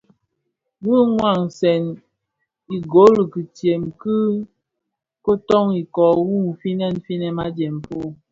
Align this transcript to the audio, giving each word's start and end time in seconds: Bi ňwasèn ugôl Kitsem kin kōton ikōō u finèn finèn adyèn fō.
Bi 0.81 0.93
ňwasèn 1.11 1.83
ugôl 2.75 3.15
Kitsem 3.31 3.83
kin 4.01 4.29
kōton 5.25 5.67
ikōō 5.81 6.19
u 6.35 6.37
finèn 6.61 6.95
finèn 7.05 7.37
adyèn 7.45 7.75
fō. 7.85 7.99